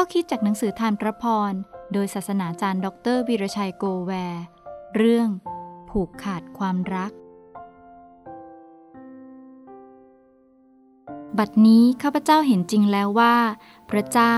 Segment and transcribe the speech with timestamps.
[0.00, 1.52] ข้อคิดจากหนังสือทานพระพร
[1.92, 4.44] โดยศาสนาจารย์ ดรวีรชัยโกแวร์
[4.96, 5.28] เรื่อง
[5.90, 7.12] ผูกขาดความรัก
[11.38, 13.36] บัดนี้ข้าพเจ้าเห็นจริงแล้วว่า
[13.90, 14.34] พระเจ้า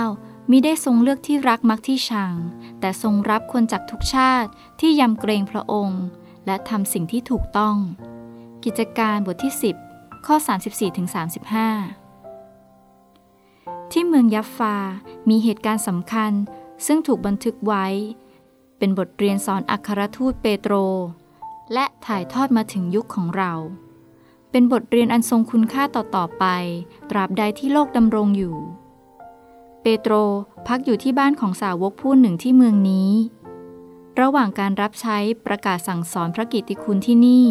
[0.50, 2.34] มิได้ทรงเลือกที่รักมักที่ชัง
[2.80, 4.50] แต่ทรงรับคนจากทุกชาติ
[4.80, 6.02] ที่ยำเกรงพระองค์
[6.46, 7.76] และทำสิ่งที่ถูกต้อง
[8.64, 9.54] กิจการบทที่
[9.88, 10.46] 10 ข้อ 34-35
[10.96, 11.99] ที่
[14.10, 14.76] เมืองยัฟฟา
[15.28, 16.32] มีเหตุการณ์สำคัญ
[16.86, 17.86] ซึ่งถูกบันทึกไว้
[18.78, 20.74] เป็นบทเรียนสอนอัครทูตเปโตร
[21.72, 23.52] และถ่ายทอดมาถึงยุคของเรา
[24.50, 26.44] เป็นบทเรียนอันทรงคุณค่าต่อๆไป
[27.10, 28.56] ตราบใดที่โลกดำรงอยู่
[29.82, 30.14] เปโตร
[30.66, 33.10] พักอยู่ที่บ้านของสาวกผู้หนึ่งที่เมืองนี้
[34.20, 37.46] ระหว่างการรับใช้ประกาศสั่งสอนพระกิตติคุณที่นี่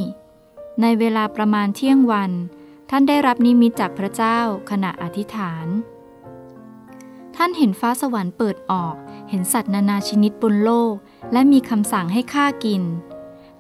[0.81, 2.31] ในเวลาประมาณเที่ยงวัน
[2.89, 5.67] ท่านได้รับนิมิตจากพระเจ้าขณะอธิษฐาน
[7.41, 8.95] ท่านเห็นฟ้าสวรรค์เปิดออก
[9.29, 10.93] เห็นสัตว์นานาชนิดบนโลก
[11.31, 12.83] และมีคำสั่งให้ฆ่ากิน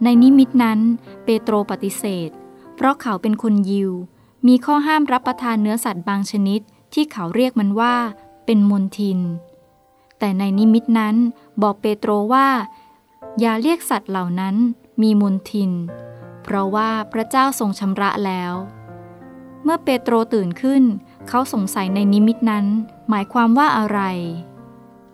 [0.03, 0.79] ในนิมิตนั้น
[1.23, 2.29] เปโตรปฏิเสธ
[2.75, 3.91] เพราะเขาเป็นคนยิว
[4.47, 6.61] มีข้อห้ามรับประทานเนื้อสัตว์บางชนิด
[6.93, 7.95] ที่เขาเรียกมันว่า
[8.45, 9.19] เป็นมนทิน
[10.19, 11.15] แต่ในนิมิตนั้น
[11.61, 12.47] บอกเปโตรว่า
[13.39, 14.55] อย่าเรียกสัตว์เหล่านั้น
[15.01, 15.71] มีมนทิน
[16.43, 18.53] เพราะว่าพระเจ้าทรงชำระแล้ว
[19.63, 20.83] เมื่อเปโตรตื่นขึ้น
[21.27, 22.65] เขาสงสัยในนิมิตนั้น
[23.09, 24.01] หมายความว่าอะไร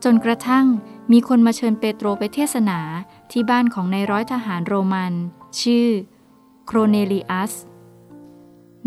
[0.04, 0.66] จนกระทั่ง
[1.12, 2.80] มีคนมาเชิญเปโตรไปเทศนา
[3.32, 5.14] ที่บ้านของนายร้อยทหารโรมัน
[5.62, 5.90] ชื่อ
[6.66, 7.54] โครเนลิอัส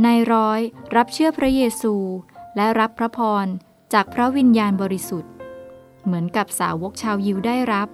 [0.04, 0.60] นายร้อย
[0.96, 1.94] รับเชื่อพระเยซู
[2.56, 3.46] และรับพระพร
[3.92, 5.32] จากพระวิญญาณบริสุทธิ์
[6.04, 7.88] เหมือนกับสาวกชาวยิวได้รับ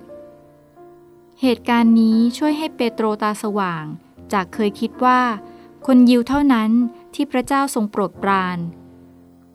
[1.41, 3.85] เหตุการณ์นี้ช่วยให้เปโตรตาสว่าง
[4.33, 5.21] จากเคยคิดว่า
[5.87, 6.71] คนยิวเท่านั้น
[7.15, 8.59] ที่พระเจ้าทรงโปรดปราน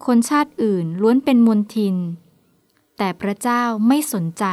[0.05, 1.95] คนชาติอื่นล้วนเป็นมนทิน
[2.97, 4.45] แต่พระเจ้าไม่สนใจ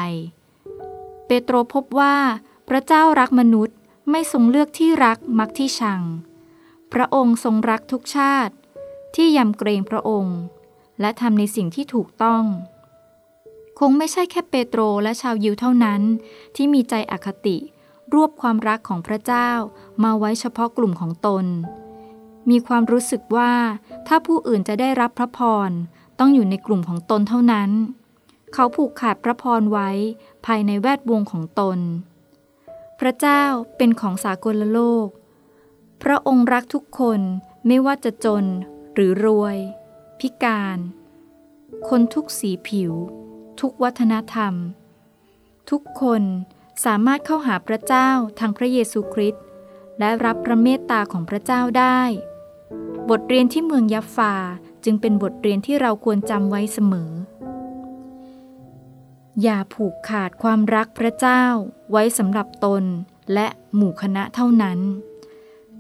[1.27, 2.17] เปโตรพบว่า
[2.69, 3.77] พระเจ้ารักมนุษย์
[4.11, 6.03] ไม่ทรงเลือกที่รักมักที่ชัง
[6.93, 8.55] พระองค์ทรงรักทุกชาติ
[9.17, 10.39] ที่ยำเกรงพระองค์
[11.01, 12.45] และทำในสิ่งที่ถูกต้อง
[13.79, 16.01] คงไม่ใช่แค่เปโตรและชาวยิวเท่านั้น
[16.57, 17.57] ที่มีใจอคติ
[18.15, 19.51] รวบความรักของพระเจ้า
[20.05, 21.45] มาไว้เฉพาะกลุ่มของตน
[22.51, 23.53] มีความรู้สึกว่า
[24.07, 25.71] ถ้าผู้อื่นจะได้รับพระพร
[26.19, 27.71] ต้องอยู่ในกลุ่มของตนเท่านั้น
[28.55, 29.91] เขาผูกขาดพระพรไว้
[30.47, 31.79] ภายในแวดวงของตน
[33.01, 33.43] พระเจ้า
[33.77, 35.09] เป็นของสากลโลก
[36.03, 37.21] พระองค์รักทุกคน
[37.67, 38.45] ไม่ว่าจะจน
[38.95, 39.57] หรือรวย
[40.21, 40.79] พิการ
[41.89, 42.93] คนทุกสีผิว
[43.61, 44.55] ทุกวัฒนธรรม
[45.71, 46.23] ทุกคน
[46.85, 48.09] สามารถเข้าหาพระเจ้า
[48.39, 49.45] ทางพระเยซูคริสต์
[49.99, 52.01] และรับพระเมตตาของพระเจ้าได้
[53.11, 54.35] บทเรียนที่เมืองยัฟฟา
[54.85, 57.11] จึงเป็นบทเรียนที่เราควรจำไว้เสมอ
[59.43, 61.45] อย่าผูกขาดความรักพระเจ้า
[61.91, 62.85] ไว้สำหรับตน
[63.35, 64.79] และหมู่คณะเท่านั้น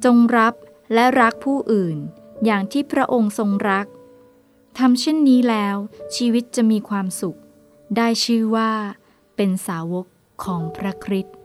[0.05, 0.55] จงรับ
[0.95, 1.97] และรักผู้อื่น
[2.45, 3.87] อย่างที่พระองค์ทรงรัก
[4.79, 5.77] ทำเช่นนี้แล้ว
[6.17, 7.39] ชีวิตจะมีความสุข
[7.97, 8.73] ได้ชื่อว่า
[9.37, 10.07] เป็นสาวก
[10.45, 11.36] ของพระคริสต์